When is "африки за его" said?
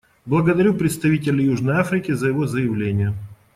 1.75-2.47